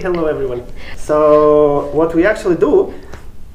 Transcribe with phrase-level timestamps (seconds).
[0.00, 0.62] Hey, hello everyone.
[0.96, 2.94] So what we actually do,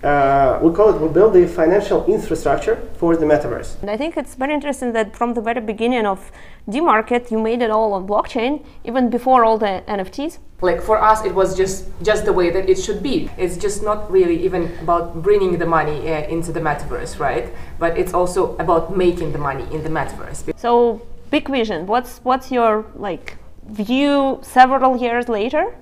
[0.04, 3.82] uh, we call it, we build the financial infrastructure for the metaverse.
[3.82, 6.32] And I think it's very interesting that from the very beginning of
[6.70, 10.38] DMarket, you made it all on blockchain, even before all the NFTs.
[10.62, 13.28] Like for us, it was just just the way that it should be.
[13.40, 17.48] It's just not really even about bringing the money uh, into the metaverse, right?
[17.80, 20.38] But it's also about making the money in the metaverse.
[20.60, 21.02] So
[21.32, 21.88] big vision.
[21.88, 23.38] What's what's your like
[23.68, 25.74] view several years later?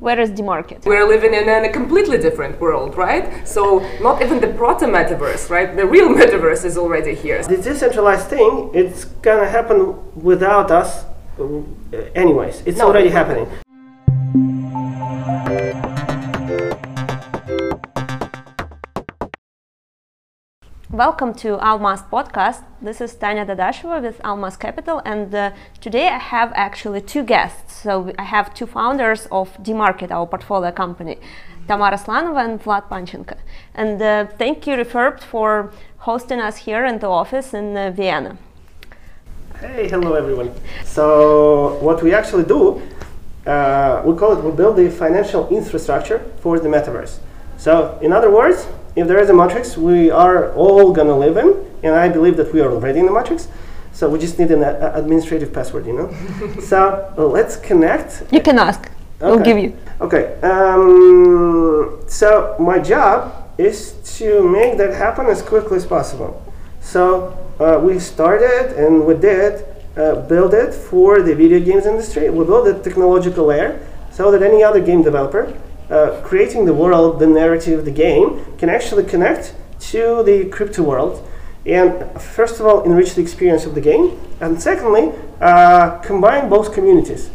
[0.00, 0.84] Where is the market?
[0.84, 3.46] We're living in a completely different world, right?
[3.46, 5.74] So not even the proto metaverse, right?
[5.76, 7.42] The real metaverse is already here.
[7.42, 11.04] The decentralized thing, it's gonna happen without us
[11.40, 11.44] uh,
[12.14, 12.62] anyways.
[12.64, 13.48] It's No, already happening.
[20.98, 22.64] Welcome to Almaz podcast.
[22.82, 27.72] This is Tanya Dadasheva with Almaz Capital, and uh, today I have actually two guests.
[27.84, 31.18] So I have two founders of DMarket, our portfolio company,
[31.68, 33.36] Tamara Slanova and Vlad Panchenko.
[33.76, 38.36] And uh, thank you, Refurbed, for hosting us here in the office in uh, Vienna.
[39.60, 40.50] Hey, hello everyone.
[40.84, 42.82] So what we actually do,
[43.46, 47.20] uh, we call it, we build the financial infrastructure for the metaverse.
[47.58, 51.54] So in other words, if there is a matrix, we are all gonna live in,
[51.82, 53.48] and I believe that we are already in the matrix.
[53.92, 56.60] So we just need an uh, administrative password, you know.
[56.60, 58.22] so uh, let's connect.
[58.30, 58.88] You can ask.
[59.20, 59.76] We'll give you.
[60.00, 60.40] Okay.
[60.42, 66.40] Um, so my job is to make that happen as quickly as possible.
[66.80, 69.64] So uh, we started and we did
[69.96, 72.30] uh, build it for the video games industry.
[72.30, 75.52] We built a technological layer so that any other game developer
[75.90, 81.26] uh, creating the world, the narrative, the game can actually connect to the crypto world
[81.68, 86.72] and first of all enrich the experience of the game and secondly uh, combine both
[86.72, 87.30] communities.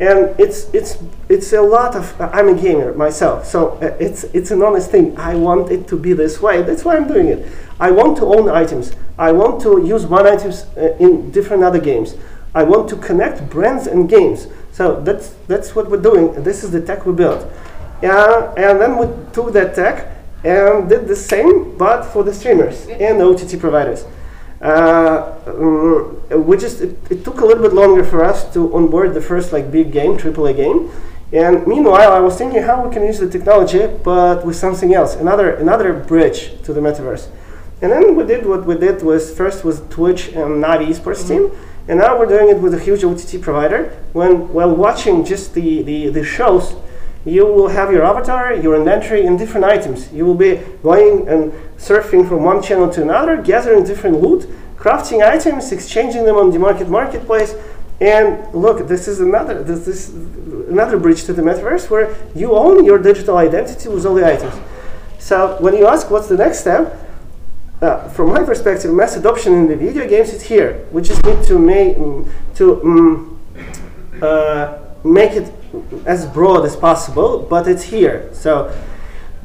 [0.00, 4.24] And it's it's it's a lot of uh, i'm a gamer myself so uh, it's
[4.34, 5.16] it's an honest thing.
[5.16, 6.62] I want it to be this way.
[6.62, 7.46] That's why i'm doing it.
[7.78, 8.92] I want to own items.
[9.18, 12.16] I want to use one items uh, in different other games.
[12.56, 14.48] I want to connect brands and games.
[14.72, 16.42] So that's that's what we're doing.
[16.42, 17.46] This is the tech we built
[18.02, 20.10] and then we took that tech
[20.44, 24.04] and did the same but for the streamers and the ott providers
[24.64, 29.12] uh, um, we just it, it took a little bit longer for us to onboard
[29.12, 30.90] the first like big game, AAA game.
[31.34, 35.16] And meanwhile, I was thinking how we can use the technology, but with something else,
[35.16, 37.28] another another bridge to the metaverse.
[37.82, 41.50] And then we did what we did was first was Twitch and Navi esports team,
[41.86, 43.94] and now we're doing it with a huge OTT provider.
[44.14, 46.74] When while watching just the, the, the shows,
[47.24, 50.12] you will have your avatar, your inventory, and different items.
[50.12, 55.26] You will be going and surfing from one channel to another, gathering different loot, crafting
[55.26, 57.54] items, exchanging them on the market marketplace.
[58.00, 60.10] And look, this is another this is
[60.68, 64.54] another bridge to the metaverse where you own your digital identity with all the items.
[65.18, 67.00] So when you ask what's the next step,
[67.80, 70.86] uh, from my perspective, mass adoption in the video games is here.
[70.92, 71.96] We just need to make
[72.56, 75.52] to mm, uh, make it
[76.06, 78.28] as broad as possible, but it's here.
[78.32, 78.74] So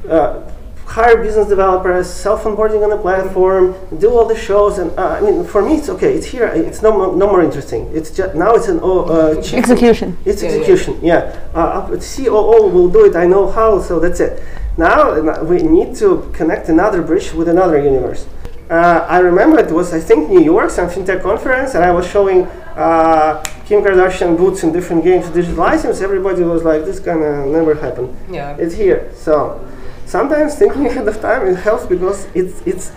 [0.09, 0.41] uh,
[0.85, 5.21] hire business developers, self onboarding on the platform, do all the shows, and uh, I
[5.21, 6.13] mean, for me, it's okay.
[6.15, 6.47] It's here.
[6.47, 7.89] It's no more, no more interesting.
[7.93, 10.17] It's just now it's an oh, uh, cheap- Execution.
[10.25, 10.55] It's Yeah, yeah.
[10.55, 10.99] execution.
[11.01, 13.15] Yeah, Uh, COO will do it.
[13.15, 13.79] I know how.
[13.81, 14.41] So that's it.
[14.77, 18.25] Now uh, we need to connect another bridge with another universe.
[18.69, 22.05] Uh, I remember it was I think New York, some fintech conference, and I was
[22.07, 26.01] showing uh, Kim Kardashian boots in different games, digital items.
[26.01, 28.55] Everybody was like, "This gonna never happen." Yeah.
[28.59, 29.11] It's here.
[29.15, 29.59] So
[30.05, 32.91] sometimes thinking ahead of time it helps because it's it's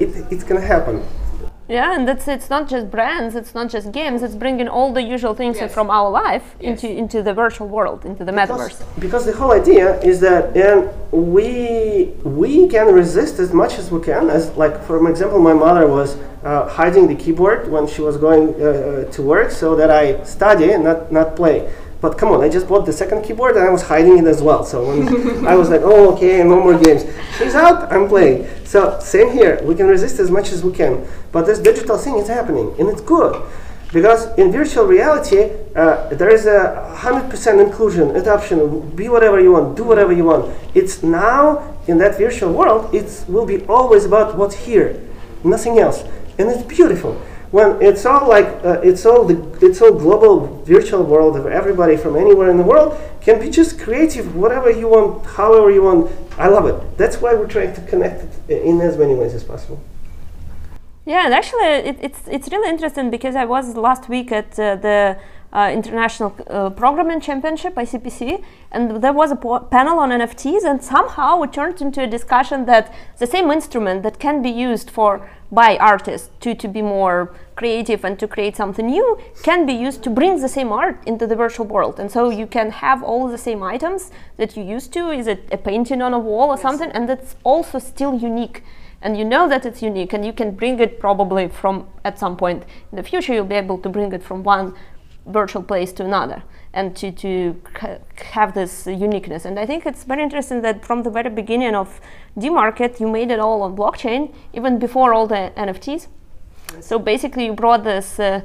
[0.00, 1.04] it, it's gonna happen.
[1.68, 5.02] Yeah, and that's it's not just brands, it's not just games, it's bringing all the
[5.02, 5.74] usual things Yes.
[5.74, 6.68] from our life Yes.
[6.84, 8.78] into into the virtual world, into the metaverse.
[8.78, 13.90] Because, because the whole idea is that and we we can resist as much as
[13.90, 14.30] we can.
[14.30, 18.44] As like for example, my mother was uh, hiding the keyboard when she was going
[18.54, 21.68] uh, to work so that I study and not not play.
[22.00, 24.42] But come on, I just bought the second keyboard and I was hiding it as
[24.42, 24.64] well.
[24.64, 27.04] So when I was like, oh okay, no more games.
[27.38, 28.46] She's out, I'm playing.
[28.64, 29.60] So same here.
[29.62, 31.06] We can resist as much as we can.
[31.32, 33.42] But this digital thing is happening and it's good.
[33.92, 39.76] Because in virtual reality, uh, there is a 100% inclusion, adoption, be whatever you want,
[39.76, 40.54] do whatever you want.
[40.74, 45.00] It's now, in that virtual world, it will be always about what's here,
[45.44, 46.02] nothing else.
[46.36, 47.20] And it's beautiful.
[47.50, 51.96] When it's all like, uh, it's all the, it's all global virtual world of everybody
[51.96, 56.10] from anywhere in the world can be just creative, whatever you want, however you want.
[56.38, 56.98] I love it.
[56.98, 59.80] That's why we're trying to connect it in as many ways as possible.
[61.04, 64.74] Yeah, and actually, it, it's it's really interesting because I was last week at uh,
[64.74, 65.16] the
[65.52, 71.42] uh, International uh, Programming Championship, ICPC, and there was a panel on NFTs, and somehow
[71.42, 75.76] it turned into a discussion that the same instrument that can be used for by
[75.78, 80.10] artists to, to be more creative and to create something new can be used to
[80.10, 82.00] bring the same art into the virtual world.
[82.00, 85.10] And so you can have all the same items that you used to.
[85.10, 86.62] Is it a painting on a wall or yes.
[86.62, 86.90] something?
[86.90, 88.62] And that's also still unique.
[89.00, 92.36] And you know that it's unique, and you can bring it probably from at some
[92.36, 94.74] point in the future, you'll be able to bring it from one
[95.26, 96.42] virtual place to another
[96.72, 97.60] and to, to
[98.32, 99.44] have this uniqueness.
[99.44, 102.00] And I think it's very interesting that from the very beginning of
[102.38, 106.08] DMarket, you made it all on blockchain, even before all the NFTs.
[106.80, 108.42] So basically, you brought this uh,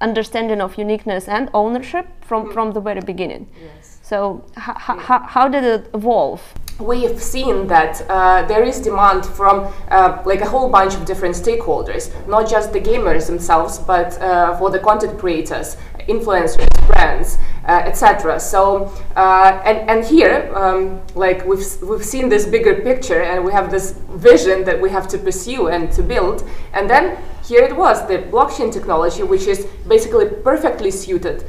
[0.00, 2.52] understanding of uniqueness and ownership from, mm.
[2.54, 3.48] from the very beginning.
[3.60, 3.98] Yes.
[4.02, 5.26] So, yeah.
[5.26, 6.54] how did it evolve?
[6.78, 11.34] We've seen that uh, there is demand from uh, like a whole bunch of different
[11.34, 15.76] stakeholders, not just the gamers themselves, but uh, for the content creators,
[16.08, 18.40] influencers, brands, uh, etc.
[18.40, 23.52] So uh, and and here, um, like we've we've seen this bigger picture, and we
[23.52, 27.76] have this vision that we have to pursue and to build, and then here it
[27.76, 31.44] was the blockchain technology, which is basically perfectly suited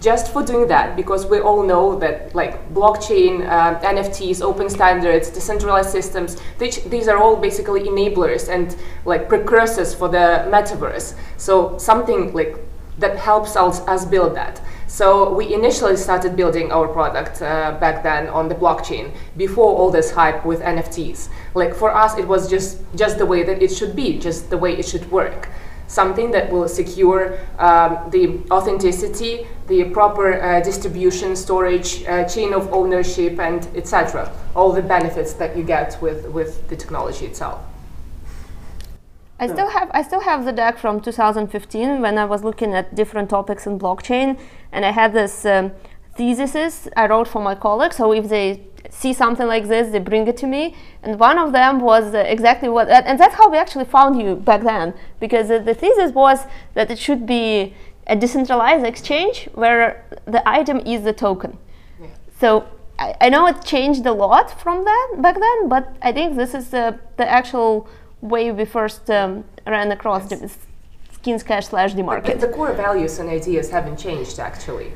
[0.00, 5.28] just for doing that because we all know that like blockchain uh, nfts open standards
[5.28, 11.14] decentralized systems these, these are all basically enablers and like precursors for the metaverse.
[11.36, 12.56] So something like
[12.98, 14.60] that helps us, us build that.
[14.88, 19.90] So we initially started building our product uh, back then on the blockchain before all
[19.90, 23.68] this hype with nfts like for us it was just just the way that it
[23.68, 25.50] should be just the way it should work
[25.88, 32.72] something that will secure um, the authenticity, the proper uh, distribution, storage, uh, chain of
[32.72, 34.30] ownership, and etc.
[34.54, 37.60] All the benefits that you get with, with the technology itself.
[39.40, 42.94] I still have I still have the deck from 2015 when I was looking at
[42.96, 44.38] different topics in blockchain,
[44.72, 45.70] and I had this um,
[46.16, 47.96] theses I wrote for my colleagues.
[47.96, 50.74] So if they see something like this, they bring it to me.
[51.02, 54.36] And one of them was uh, exactly what, and that's how we actually found you
[54.36, 57.74] back then, because uh, the thesis was that it should be
[58.06, 61.58] a decentralized exchange where the item is the token.
[62.00, 62.08] Yeah.
[62.40, 62.68] So
[62.98, 66.54] I, I, know it changed a lot from that back then, but I think this
[66.54, 67.88] is the, the actual
[68.22, 70.40] way we first um, ran across yes.
[70.40, 70.48] the
[71.44, 71.92] Cash slash.
[71.92, 74.92] The, the core values and ideas haven't changed actually.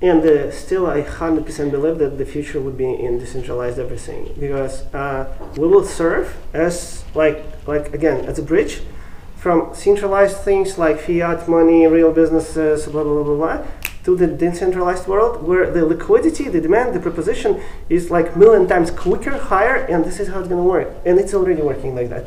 [0.00, 4.82] And uh, still, I 100% believe that the future would be in decentralized everything because
[4.94, 8.80] uh, we will serve as like like again as a bridge
[9.36, 13.66] from centralized things like fiat money, real businesses, blah blah blah blah, blah
[14.08, 17.60] to the decentralized world where the liquidity, the demand, the proposition
[17.90, 20.88] is like million times quicker, higher, and this is how it's to work.
[21.04, 22.24] And it's already working like that.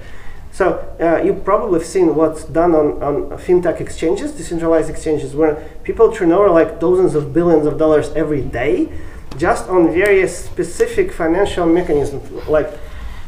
[0.51, 5.55] So uh, you probably have seen what's done on, on fintech exchanges, decentralized exchanges, where
[5.83, 8.91] people turn over like dozens of billions of dollars every day,
[9.37, 12.69] just on various specific financial mechanisms, like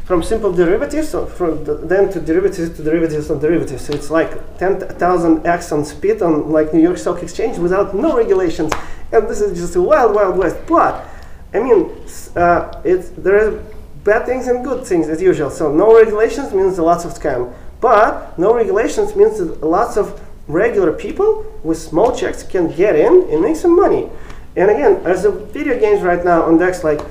[0.03, 3.85] from simple derivatives, so from the, then to derivatives to derivatives on derivatives.
[3.85, 8.17] So it's like 10,000 x on speed on like New York Stock Exchange without no
[8.17, 8.73] regulations,
[9.13, 10.57] and this is just a wild, wild west.
[10.67, 11.07] But
[11.53, 11.89] I mean,
[12.35, 13.72] uh, it's there is
[14.03, 15.49] bad things and good things as usual.
[15.49, 17.53] So no regulations means lots of scam.
[17.79, 23.27] But no regulations means that lots of regular people with small checks can get in
[23.29, 24.09] and make some money.
[24.55, 27.01] And again, as the video games right now on Dex, like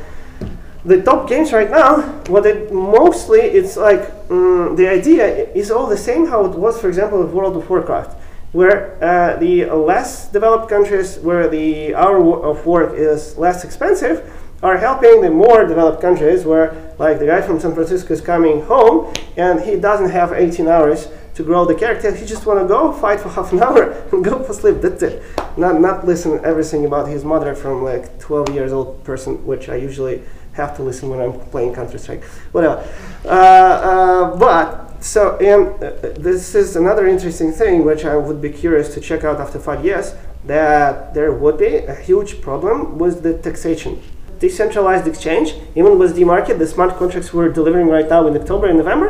[0.85, 5.87] the top games right now, what it mostly it's like um, the idea is all
[5.87, 8.17] the same how it was, for example, with World of Warcraft,
[8.53, 14.31] where uh, the less developed countries where the hour of work is less expensive
[14.63, 18.63] are helping the more developed countries where like the guy from San Francisco is coming
[18.63, 22.15] home and he doesn't have 18 hours to grow the character.
[22.15, 24.81] He just want to go fight for half an hour and go for sleep.
[24.81, 25.23] That's it.
[25.57, 29.77] Not not listen everything about his mother from like 12 years old person, which I
[29.77, 32.25] usually have to listen when I'm playing Counter Strike.
[32.53, 32.87] Whatever.
[33.25, 38.51] Uh, uh, but so and uh, this is another interesting thing which I would be
[38.51, 40.15] curious to check out after five years.
[40.45, 44.03] That there would be a huge problem with the taxation
[44.43, 48.67] decentralized exchange, even with the market, the smart contracts we're delivering right now in October
[48.67, 49.09] and November,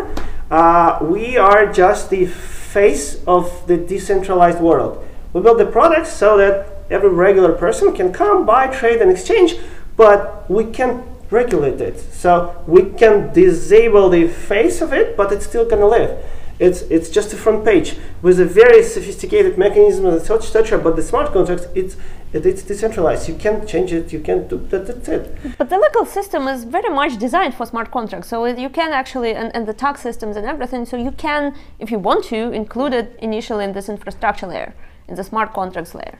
[0.50, 5.02] uh, we are just the face of the decentralized world.
[5.32, 6.54] We build the products so that
[6.90, 9.56] every regular person can come, buy, trade, and exchange,
[9.96, 11.98] but we can regulate it.
[11.98, 16.10] So we can disable the face of it, but it's still gonna live.
[16.58, 20.78] It's, it's just a front page with a very sophisticated mechanism, and such, etc.
[20.78, 21.96] But the smart contracts, it's
[22.32, 23.28] it, it's decentralized.
[23.28, 24.12] You can't change it.
[24.12, 24.86] You can't do that.
[24.86, 25.36] That's it.
[25.58, 28.28] But the legal system is very much designed for smart contracts.
[28.28, 30.84] So you can actually, and, and the tax systems and everything.
[30.86, 34.74] So you can, if you want to, include it initially in this infrastructure layer,
[35.08, 36.18] in the smart contracts layer.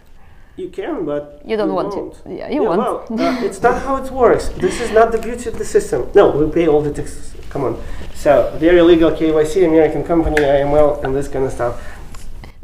[0.57, 2.25] You can, but You don't want won't.
[2.25, 2.35] to.
[2.35, 2.79] Yeah, you want.
[2.79, 4.49] Well, uh, it's not how it works.
[4.49, 6.11] This is not the beauty of the system.
[6.15, 7.35] No, we pay all the taxes.
[7.49, 7.83] Come on.
[8.15, 11.83] So, very legal KYC, American company, AML, and this kind of stuff.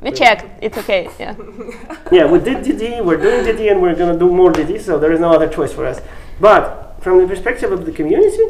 [0.01, 0.47] We checked.
[0.63, 1.09] It's okay.
[1.19, 1.35] Yeah.
[2.11, 4.99] Yeah, we did DD, we're doing DD, and we're going to do more DD, so
[4.99, 6.01] there is no other choice for us.
[6.41, 8.45] But from the perspective of the community,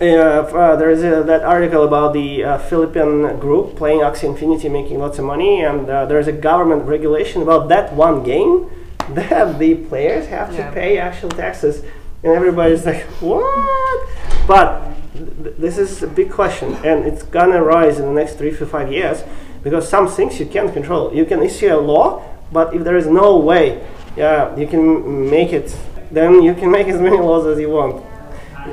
[0.00, 4.68] uh, uh, there is a, that article about the uh, Philippine group playing Axie Infinity,
[4.68, 8.68] making lots of money, and uh, there is a government regulation about that one game
[9.10, 10.66] that the players have Yeah.
[10.68, 11.84] to pay actual taxes,
[12.24, 14.08] and everybody's like, what?
[14.48, 18.50] But th- this is a big question, and it's gonna rise in the next three
[18.56, 19.22] to five years
[19.62, 21.14] because some things you can't control.
[21.14, 25.52] You can issue a law, but if there is no way, yeah, you can make
[25.52, 25.76] it,
[26.10, 28.04] then you can make as many laws as you want.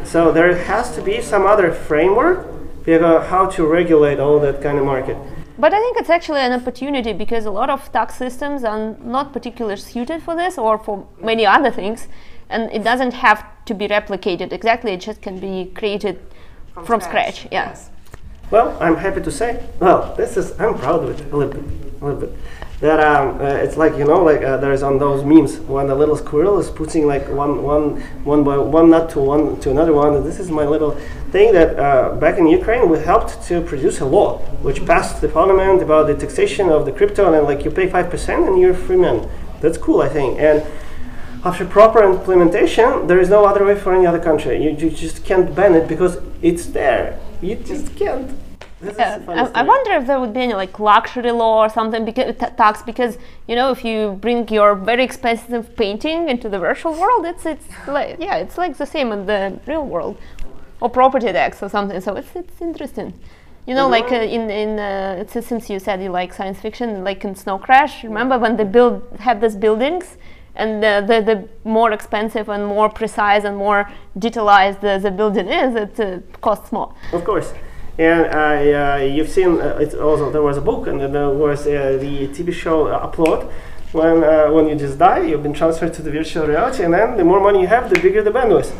[0.04, 2.48] So there has to be some other framework
[2.84, 5.18] figure how to regulate all that kind of market.
[5.58, 9.34] But I think it's actually an opportunity because a lot of tax systems are not
[9.34, 12.08] particularly suited for this or for many other things,
[12.50, 14.92] and it doesn't have to be replicated exactly.
[14.94, 16.20] It just can be created
[16.86, 17.46] from, scratch.
[17.46, 17.70] Yeah.
[17.70, 17.90] Yes.
[18.52, 19.64] Well, I'm happy to say.
[19.80, 21.64] Well, this is I'm proud of it a little bit,
[22.02, 22.34] a little bit.
[22.80, 25.96] That um, uh, it's like you know, like uh, there's on those memes when the
[25.96, 29.94] little squirrel is putting like one, one, one by one nut to one to another
[29.94, 30.24] one.
[30.24, 30.92] This is my little
[31.32, 35.28] thing that uh, back in Ukraine we helped to produce a law which passed the
[35.28, 38.60] parliament about the taxation of the crypto and then like you pay five percent and
[38.60, 39.30] you're a free man.
[39.62, 40.40] That's cool, I think.
[40.40, 40.66] And
[41.44, 44.64] after proper implementation, there is no other way for any other country.
[44.64, 47.20] You, you just can't ban it because it's there.
[47.42, 48.32] You just can't.
[48.82, 52.36] Yeah, I, I wonder if there would be any like luxury law or something because
[52.38, 56.94] ta- tax because you know if you bring your very expensive painting into the virtual
[56.94, 60.18] world it's it's like yeah it's like the same in the real world.
[60.82, 63.14] Or property tax or something so it's it's interesting.
[63.68, 67.26] You know like uh, in in uh, since you said you like science fiction like
[67.26, 70.16] in Snow Crash remember when they build had these buildings
[70.60, 75.48] and the, the, the more expensive and more precise and more detailized the, the building
[75.48, 77.54] is it uh, costs more Of course.
[77.98, 81.98] And uh, you've seen uh, it's also there was a book and there was uh,
[82.00, 83.52] the TV show Upload.
[83.92, 87.18] When uh, when you just die, you've been transferred to the virtual reality, and then
[87.18, 88.72] the more money you have, the bigger the bandwidth.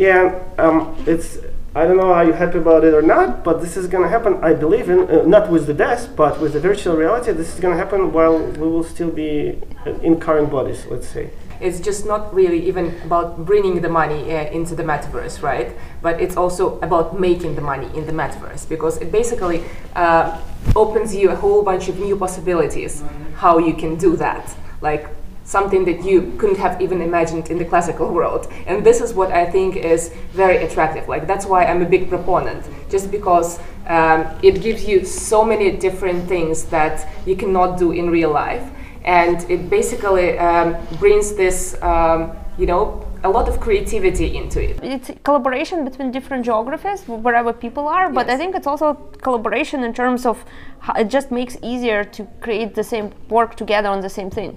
[0.00, 1.38] And um, it's
[1.76, 4.38] I don't know are you happy about it or not, but this is gonna happen.
[4.42, 7.32] I believe in uh, not with the death, but with the virtual reality.
[7.32, 9.60] This is gonna happen while we will still be
[10.02, 10.86] in current bodies.
[10.86, 11.28] Let's say.
[11.60, 15.76] It's just not really even about bringing the money uh, into the metaverse, right?
[16.00, 19.62] But it's also about making the money in the metaverse because it basically
[19.94, 20.40] uh,
[20.74, 23.02] opens you a whole bunch of new possibilities
[23.34, 24.56] how you can do that.
[24.80, 25.10] Like
[25.46, 28.52] something that you couldn't have even imagined in the classical world.
[28.66, 31.08] And this is what I think is very attractive.
[31.08, 35.70] Like that's why I'm a big proponent, just because um, it gives you so many
[35.70, 38.68] different things that you cannot do in real life
[39.06, 44.78] and it basically um, brings this, um, you know, a lot of creativity into it.
[44.82, 49.92] it's collaboration between different geographies wherever people are but i think it's also collaboration in
[49.92, 50.44] terms of
[50.80, 54.56] how it just makes easier to create the same work together on the same thing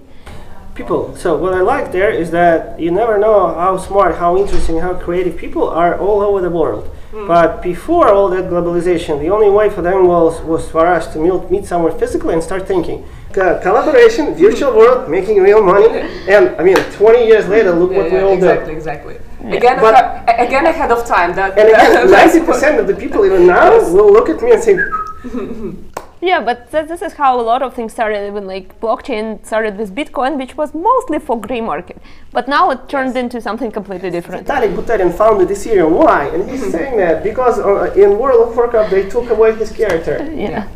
[0.74, 1.14] people.
[1.16, 4.94] So what I like there is that you never know how smart, how interesting, how
[4.94, 6.84] creative people are all over the world.
[7.12, 7.26] Hmm.
[7.26, 11.18] But before all that globalization, the only way for them was was for us to
[11.18, 13.04] meet, meet somewhere physically and start thinking.
[13.32, 15.86] Co- collaboration, virtual world, making real money,
[16.28, 18.76] and I mean, 20 years later, look what we all exactly, do.
[18.76, 19.16] exactly.
[19.58, 21.34] Again, But- ahe- a- again ahead of time.
[21.34, 22.08] That, And again,
[22.46, 24.74] 90% of the people even now will look at me and say,
[26.20, 29.76] yeah but th- this is how a lot of things started even like blockchain started
[29.78, 32.00] with bitcoin which was mostly for gray market.
[32.32, 34.46] But now it turned into something completely different.
[34.46, 35.90] Vitalik Buterin founded Ethereum.
[35.90, 36.26] Why?
[36.28, 40.16] And he's saying that because uh, in World of Warcraft they took away his character.
[40.34, 40.68] yeah.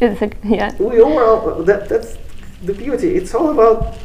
[0.00, 0.74] It's like, yeah.
[0.78, 2.16] We overall that, that's
[2.62, 3.14] the beauty.
[3.14, 3.96] It's all about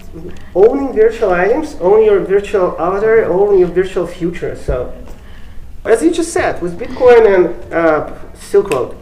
[0.56, 4.94] owning virtual items owning your virtual avatar owning your virtual future so.
[5.86, 8.97] As you just said with bitcoin and uh, silk road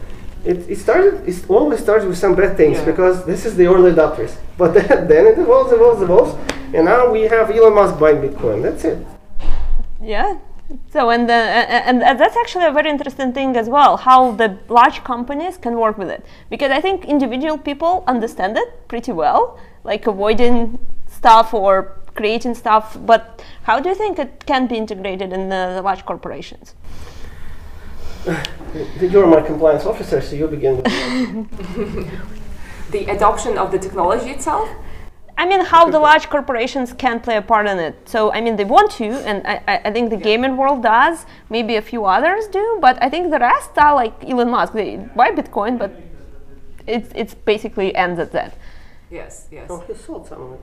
[0.52, 2.84] it, it started it always starts with some bad things Yeah.
[2.90, 6.32] because this is the early adopters but then, then it evolves evolves evolves
[6.74, 8.98] and now we have elon musk buying bitcoin that's it
[10.02, 10.38] Yeah.
[10.94, 11.38] So and the,
[11.86, 13.92] and and that's actually a very interesting thing as well.
[14.08, 18.68] How the large companies can work with it because I think individual people understand it
[18.88, 19.42] pretty well,
[19.90, 20.78] like avoiding
[21.18, 21.72] stuff or
[22.18, 22.98] creating stuff.
[23.10, 23.22] But
[23.68, 26.74] how do you think it can be integrated in the, the large corporations?
[29.00, 30.84] you're my compliance officer so you begin with
[32.90, 34.68] the adoption of the technology itself.
[35.38, 38.08] I mean, how the large corporations can play a part in it.
[38.08, 41.26] So, I mean, they want to, and I, I I think the gaming world does.
[41.50, 44.72] Maybe a few others do, but I think the rest are like Elon Musk.
[44.72, 45.90] They buy Bitcoin, but
[46.86, 48.56] it's it's basically ends at that.
[49.10, 49.66] Yes, yes.
[49.70, 50.60] Oh, he sold some of it.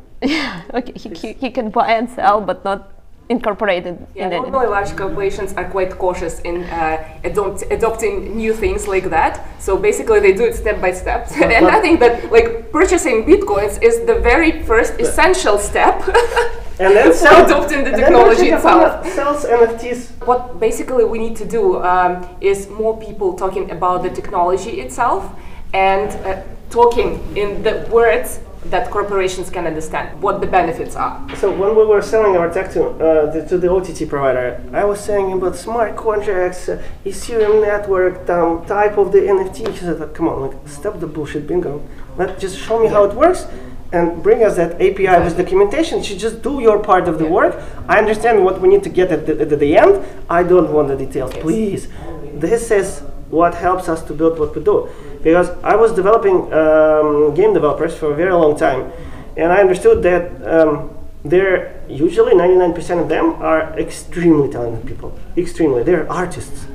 [0.77, 2.91] okay, he, he, he can buy and sell, but not
[3.29, 4.41] incorporated Yeah, in it.
[4.41, 9.45] normally large corporations are quite cautious in uh, adopt, adopting new things like that.
[9.59, 11.31] So basically, they do it step by step.
[11.41, 16.01] and I think that like purchasing bitcoins is the very first essential step
[16.79, 19.03] And then for sell, adopting the and then technology itself.
[19.03, 20.25] Bank sells NFTs.
[20.25, 25.31] What basically we need to do um, is more people talking about the technology itself
[25.73, 31.23] and uh, talking in the words that corporations can understand what the benefits are.
[31.35, 34.83] So when we were selling our tech to, uh, the, to the OTT provider, I
[34.85, 39.73] was saying about smart contracts, uh, Ethereum network, um, type of the NFT.
[39.73, 41.81] She said, "Come on, like, stop the bullshit, bingo.
[42.17, 43.45] Let just show me how it works."
[43.91, 46.01] And bring us that API with documentation.
[46.03, 47.61] You just do your part of the work.
[47.87, 50.03] I understand what we need to get at the, at the end.
[50.27, 51.87] I don't want the details, please.
[52.33, 53.03] This is
[53.33, 54.87] what helps us to build what we do.
[55.23, 58.91] Because I was developing um, game developers for a very long time,
[59.35, 65.17] and I understood that um, they're usually 99% of them are extremely talented people.
[65.35, 66.67] Extremely, they're artists.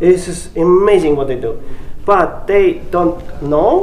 [0.00, 1.60] This is amazing what they do,
[2.06, 3.74] but they don't know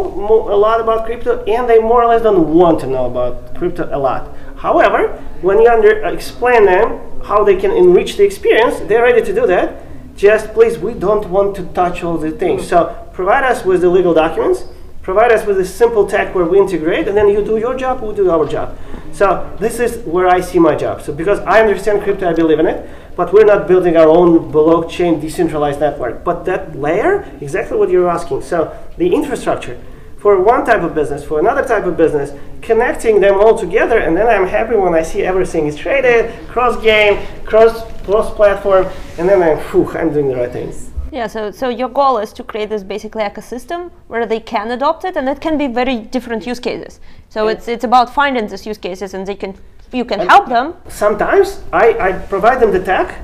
[0.50, 3.88] a lot about crypto, and they more or less don't want to know about crypto
[3.92, 4.36] a lot.
[4.58, 5.70] However, when you
[6.06, 9.85] explain them how they can enrich the experience, they're ready to do that
[10.16, 12.64] just please we don't want to touch all the things.
[12.64, 12.66] Mm.
[12.66, 14.64] So provide us with the legal documents
[15.06, 18.02] provide us with a simple tech where we integrate and then you do your job
[18.02, 18.76] we do our job.
[19.14, 21.04] So this is where i see my job.
[21.04, 24.52] So because i understand crypto i believe in it but we're not building our own
[24.52, 26.24] blockchain decentralized network.
[26.24, 28.42] But that layer exactly what you're asking.
[28.42, 28.58] So
[28.98, 29.80] the infrastructure.
[30.18, 32.32] For one type of business, for another type of business,
[32.66, 36.82] connecting them all together, and then I'm happy when I see everything is traded, cross
[36.82, 38.86] game, cross cross platform,
[39.18, 40.92] and then I'm, whew, I'm doing the right things.
[41.12, 45.06] Yeah, so, so your goal is to create this basically ecosystem where they can adopt
[45.06, 47.00] it, and it can be very different use cases.
[47.30, 49.56] So it's it's about finding these use cases, and they can
[49.94, 50.74] you can help them.
[50.90, 53.16] Sometimes I, I provide them the tech,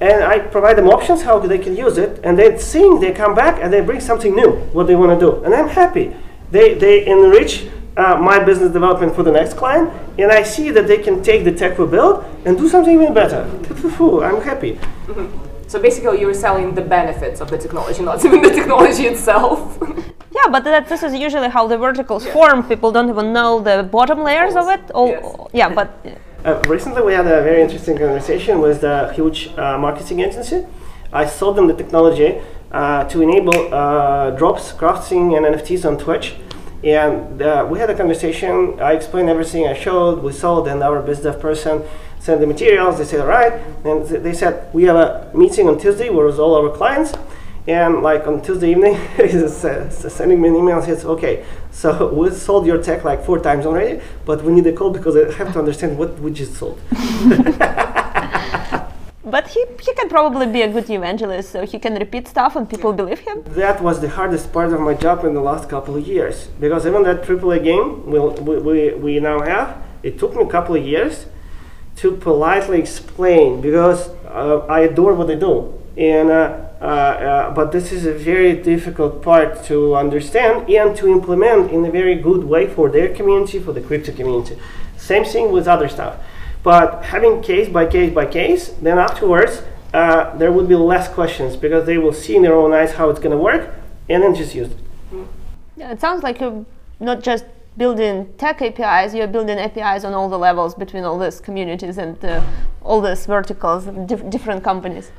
[0.00, 3.34] and I provide them options how they can use it, and then seeing they come
[3.34, 6.14] back and they bring something new, what they want to do, and I'm happy.
[6.50, 10.86] They they enrich uh, my business development for the next client, and I see that
[10.86, 13.42] they can take the tech we build and do something even better.
[14.24, 14.78] I'm happy.
[15.66, 19.78] So basically, you're selling the benefits of the technology, not even the technology itself.
[20.30, 22.62] Yeah, but that, this is usually how the verticals form.
[22.62, 24.80] People don't even know the bottom layers of it.
[24.94, 25.48] Oh, Yes.
[25.52, 25.88] yeah, but
[26.44, 30.64] Uh, recently, we had a very interesting conversation with a huge uh, marketing agency.
[31.12, 36.36] I sold them the technology uh, to enable uh, drops, crafting, and NFTs on Twitch.
[36.84, 38.78] And uh, we had a conversation.
[38.80, 40.22] I explained everything I showed.
[40.22, 41.82] We sold, and our dev person
[42.20, 42.98] sent the materials.
[42.98, 43.52] They said, "All right."
[43.84, 47.12] And th- they said, "We have a meeting on Tuesday where with all our clients."
[47.66, 50.80] And like on Tuesday evening, he's uh, sending me an email.
[50.80, 54.72] Says, "Okay, so we sold your tech like four times already, but we need a
[54.72, 56.80] call because I have to understand what we just sold."
[59.30, 62.68] but he, he can probably be a good evangelist, so he can repeat stuff and
[62.68, 63.42] people believe him.
[63.46, 66.86] That was the hardest part of my job in the last couple of years because
[66.86, 70.84] even that AAA game we, we, we, now have, it took me a couple of
[70.84, 71.26] years
[71.96, 75.74] to politely explain because uh, I adore what I do.
[75.96, 81.08] And, uh, uh, uh, but this is a very difficult part to understand and to
[81.08, 84.56] implement in a very good way for their community, for the crypto community.
[84.96, 86.18] Same thing with other stuff.
[86.62, 89.62] But having case by case by case, then afterwards,
[89.94, 93.08] uh, there would be less questions because they will see in their own eyes how
[93.10, 93.74] it's going to work
[94.08, 94.76] and then just use it.
[95.76, 96.64] Yeah, it sounds like you're
[97.00, 97.44] not just
[97.76, 102.22] building tech APIs, you're building APIs on all the levels between all these communities and
[102.24, 102.42] uh,
[102.82, 105.12] all these verticals and dif- different companies.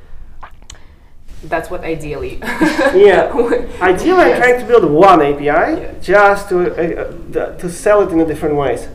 [1.44, 2.38] That's what ideally.
[2.42, 3.32] Yeah.
[3.80, 5.94] Ideally, I'm trying to build one API Yeah.
[6.02, 8.88] just to uh, uh, the- to sell it in a different ways.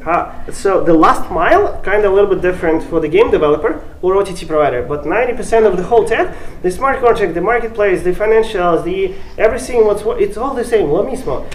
[0.51, 4.15] So the last mile kind of a little bit different for the game developer or
[4.17, 8.84] OTT provider, but 90% of the whole tech, the smart contract, the marketplace, the financials,
[8.84, 10.91] the everything, what's what, it's all the same.
[10.91, 11.45] Lo mismo.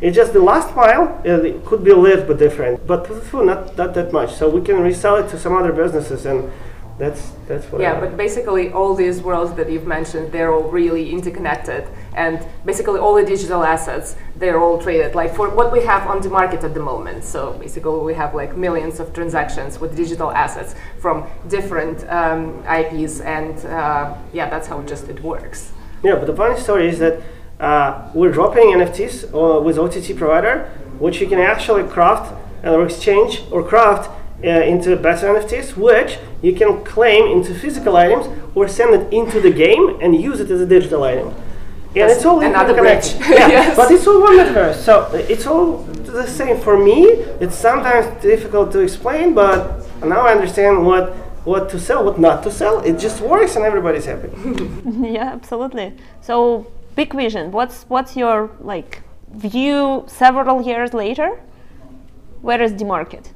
[0.00, 3.76] It's just the last mile uh, it could be a little bit different, but not
[3.76, 4.30] not that much.
[4.34, 6.50] So we can resell it to some other businesses, and
[6.98, 7.80] that's that's what.
[7.80, 8.00] Yeah, like.
[8.00, 11.86] but basically all these worlds that you've mentioned, they're all really interconnected.
[12.14, 15.14] And basically all the digital assets, they're all traded.
[15.14, 17.22] Like for what we have on the market at the moment.
[17.22, 23.20] So basically we have like millions of transactions with digital assets from different um, IPs
[23.20, 25.70] and uh, yeah, that's how just it works.
[26.02, 27.22] Yeah, but the funny story is that
[27.60, 32.34] uh, we're dropping NFTs uh, with OTT provider, which you can actually craft
[32.64, 34.10] or exchange or craft
[34.44, 39.40] uh, into better NFTs, which you can claim into physical items or send it into
[39.40, 41.28] the game and use it as a digital item.
[41.96, 43.18] And That's it's all another interconnected.
[43.18, 43.30] bridge.
[43.38, 43.76] yeah, Yes.
[43.76, 44.76] but it's all one metaverse.
[44.76, 45.78] So it's all
[46.18, 47.04] the same for me.
[47.40, 52.42] It's sometimes difficult to explain, but now I understand what what to sell, what not
[52.42, 52.80] to sell.
[52.80, 54.28] It just works, and everybody's happy.
[55.16, 55.94] yeah, absolutely.
[56.20, 57.50] So big vision.
[57.52, 61.40] What's what's your like view several years later?
[62.42, 63.32] Where is the market?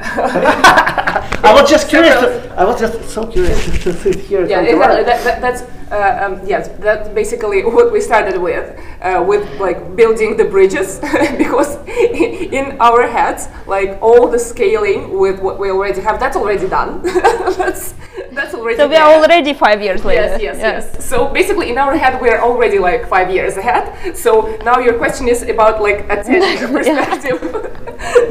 [0.00, 2.14] I was just curious.
[2.20, 3.64] To, I was just so curious
[4.02, 4.46] to, hear.
[4.46, 5.04] Yeah, exactly.
[5.04, 6.68] That, that, that's uh, um, yes.
[6.78, 10.98] That's basically what we started with, uh, with like building the bridges,
[11.38, 16.68] because in our heads, like all the scaling with what we already have, that's already
[16.68, 17.02] done.
[17.02, 17.94] that's
[18.34, 18.76] that's already.
[18.76, 20.22] So we are already five years later.
[20.22, 21.04] Yes, yes, yes, yes.
[21.04, 24.16] So basically, in our head, we are already like five years ahead.
[24.16, 27.40] So now your question is about like a ten-year perspective,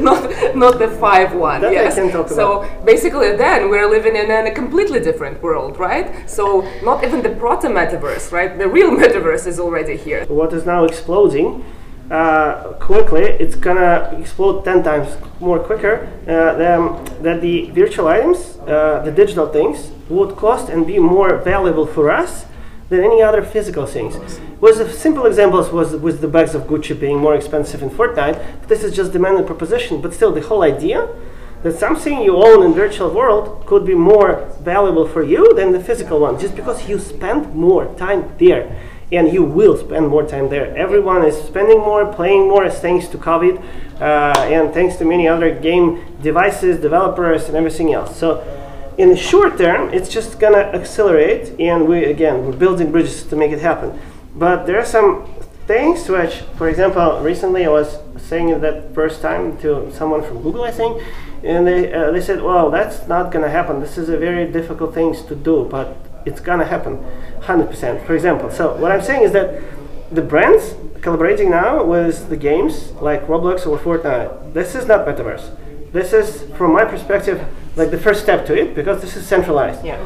[0.00, 1.60] not not the five one.
[1.60, 1.96] That yes.
[2.34, 6.28] So basically, then we're living in a completely different world, right?
[6.28, 8.58] So not even the proto metaverse, right?
[8.58, 10.24] The real metaverse is already here.
[10.26, 11.64] What is now exploding
[12.12, 18.58] uh, quickly, it's gonna explode 10 times more quicker uh, than, than the virtual items,
[18.66, 22.44] uh, the digital things, would cost and be more valuable for us
[22.90, 24.38] than any other physical things.
[24.60, 28.68] Was a simple examples was with the bags of Gucci being more expensive in Fortnite.
[28.68, 31.08] This is just demand and proposition, but still the whole idea
[31.62, 35.80] that something you own in virtual world could be more valuable for you than the
[35.80, 38.78] physical one, just because you spend more time there
[39.12, 40.74] and you will spend more time there.
[40.74, 43.62] Everyone is spending more, playing more, thanks to COVID,
[44.00, 48.16] uh, and thanks to many other game devices, developers, and everything else.
[48.16, 48.42] So,
[48.96, 53.36] in the short term, it's just gonna accelerate, and we again we're building bridges to
[53.36, 53.98] make it happen.
[54.34, 55.26] But there are some
[55.66, 60.64] things which, for example, recently I was saying that first time to someone from Google,
[60.64, 61.02] I think,
[61.44, 63.80] and they uh, they said, "Well, that's not gonna happen.
[63.80, 66.98] This is a very difficult thing to do, but." It's gonna happen
[67.40, 69.62] 100% for example so what i'm saying is that
[70.10, 75.50] the brands collaborating now with the games like roblox or fortnite this is not metaverse.
[75.92, 79.84] This is from my perspective like the first step to it because this is centralized.
[79.84, 80.04] Yeah.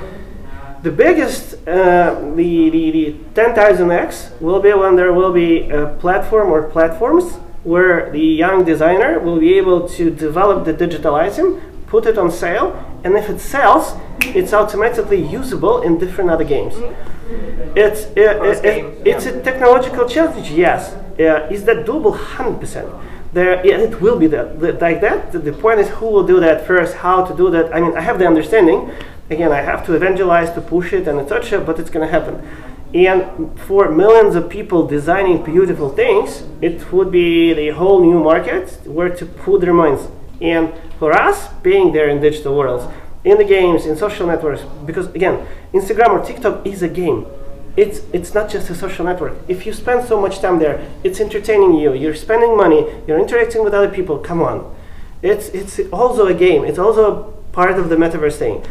[0.83, 6.51] The biggest uh, the, the, the 10,000x will be when there will be a platform
[6.51, 12.07] or platforms where the young designer will be able to develop the digital item put
[12.07, 13.95] it on sale and if it sells
[14.35, 16.75] it's automatically usable in different other games.
[16.75, 17.79] Mm-hmm.
[17.79, 20.95] It's uh, it, it, it's a technological challenge, yes.
[21.19, 22.17] Uh, is that doable?
[22.17, 22.89] Hundred percent.
[23.33, 25.33] There, yeah, it will be that like that.
[25.33, 27.75] The, the point is who will do that first, how to do that.
[27.75, 28.91] I mean, I have the understanding.
[29.29, 32.13] Again, I have to evangelize to push it and touch it, but it's going to
[32.13, 32.47] happen.
[32.95, 38.71] And for millions of people designing beautiful things, it would be the whole new market
[38.87, 40.09] where to put their minds.
[40.41, 42.93] And for us, being there in digital worlds,
[43.25, 47.27] in the games, in social networks, because again, Instagram or TikTok is a game.
[47.77, 49.35] It's, it's not just a social network.
[49.49, 53.65] If you spend so much time there, it's entertaining you, you're spending money, you're interacting
[53.65, 54.75] with other people, come on.
[55.23, 58.65] It's, it's also a game, it's also part of the metaverse thing.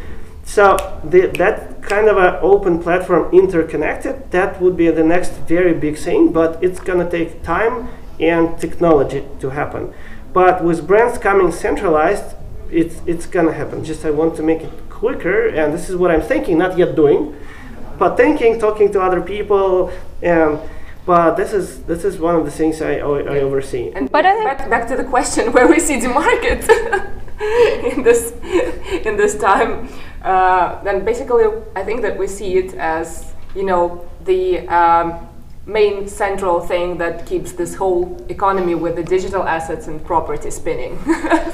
[0.44, 5.74] So the, that kind of an open platform interconnected, that would be the next very
[5.74, 9.94] big thing, but it's gonna take time and technology to happen.
[10.36, 12.36] But with brands coming centralized,
[12.70, 13.86] it's it's gonna happen.
[13.86, 16.94] Just I want to make it quicker, and this is what I'm thinking, not yet
[16.94, 17.34] doing,
[17.98, 20.60] but thinking, talking to other people, and
[21.06, 23.94] but this is this is one of the things I, I oversee.
[23.96, 26.68] And but back, back to the question where we see the market
[27.96, 28.34] in this
[29.08, 29.88] in this time,
[30.22, 31.46] uh, then basically
[31.78, 35.30] I think that we see it as you know the um,
[35.66, 40.98] main central thing that keeps this whole economy with the digital assets and property spinning.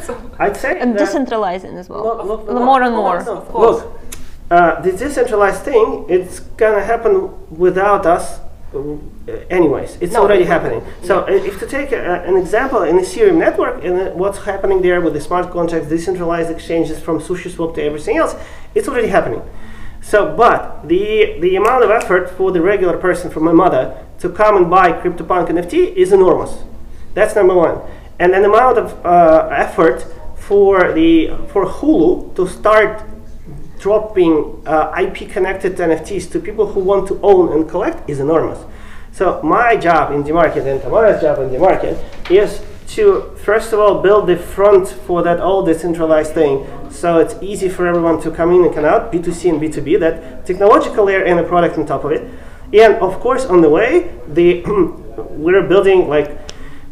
[0.03, 2.03] so I'd say and decentralizing as well.
[2.03, 3.23] Look, look, look, more and more.
[3.23, 4.01] Look,
[4.51, 8.39] uh, the decentralized thing, it's gonna happen without us.
[8.75, 8.97] Uh,
[9.49, 10.83] anyways, it's no, already happening.
[11.03, 11.35] So, yeah.
[11.35, 14.99] if to take a, an example in the Ethereum network and uh, what's happening there
[14.99, 18.35] with the smart contracts, decentralized exchanges from SushiSwap to everything else,
[18.75, 19.41] it's already happening.
[20.01, 24.29] So, but the, the amount of effort for the regular person, for my mother, to
[24.29, 26.63] come and buy CryptoPunk NFT is enormous.
[27.13, 27.79] That's number one.
[28.19, 33.03] And an amount of uh, effort for the for Hulu to start
[33.79, 38.59] dropping uh, IP connected NFTs to people who want to own and collect is enormous.
[39.11, 42.61] So my job in DMarket and Tamara's job in DMarket is
[42.95, 46.67] to first of all build the front for that all decentralized thing.
[46.89, 50.45] So it's easy for everyone to come in and come out b2c and b2b that
[50.45, 52.29] technological layer and a product on top of it.
[52.73, 54.61] And of course on the way the
[55.29, 56.37] we're building like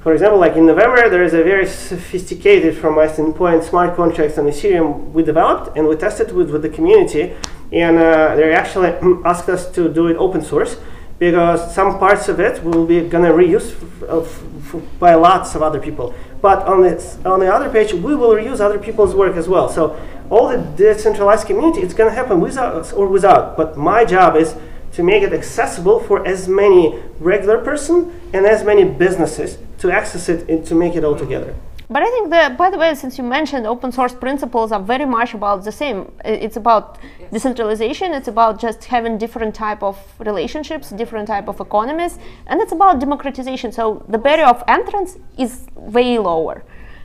[0.02, 4.38] for example like in november there is a very sophisticated from my standpoint smart contracts
[4.38, 7.36] on ethereum we developed and we tested with, with the community.
[7.74, 8.90] And uh, they actually
[9.26, 10.78] asked us to do it open source
[11.20, 15.80] because some parts of it will be gonna reuse f- f- by lots of other
[15.80, 16.14] people.
[16.42, 19.68] But on the on the other page, we will reuse other people's work as well.
[19.70, 23.58] So all the decentralized community, it's gonna happen with us or without.
[23.58, 24.56] But my job is
[24.94, 30.30] to make it accessible for as many regular person and as many businesses to access
[30.30, 31.54] it and to make it all together.
[31.92, 35.06] But I think that, by the way, since you mentioned open source principles are very
[35.06, 36.12] much about the same.
[36.24, 37.00] It's about
[37.32, 38.14] decentralization.
[38.14, 43.00] It's about just having different type of relationships, different type of economies, and it's about
[43.00, 43.72] democratization.
[43.72, 46.64] So the barrier of entrance is way lower.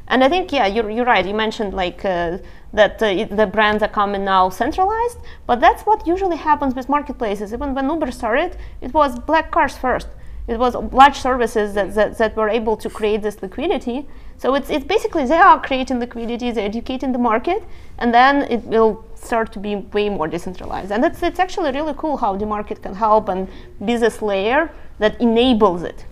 [0.09, 1.25] And I think, yeah, you're, you're right.
[1.25, 2.37] You mentioned like uh,
[2.75, 5.17] that uh, it, the brands are coming now centralized,
[5.47, 7.55] but that's what usually happens with marketplaces.
[7.55, 10.09] Even when Uber started, it was black cars first.
[10.47, 14.07] It was large services that, that, that were able to create this liquidity.
[14.37, 17.65] So it's, it's basically they are creating liquidity, they're educating DMarket,
[17.99, 20.93] and then it will start to be way more decentralized.
[20.93, 23.49] And it's, it's actually really cool how the market can help and
[23.85, 26.05] be this layer that enables it.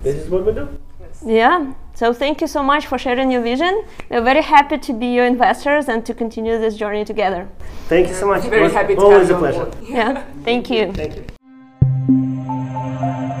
[0.00, 0.78] This is what we do.
[1.24, 1.74] Yeah.
[1.94, 3.84] So thank you so much for sharing your vision.
[4.10, 7.48] We're very happy to be your investors and to continue this journey together.
[7.88, 8.44] Thank you so much.
[8.44, 9.66] It Very happy to always a pleasure.
[9.66, 9.76] board.
[9.88, 10.24] Yeah.
[10.44, 10.92] Thank you.
[10.92, 11.33] Thank you.
[13.00, 13.33] Thank you.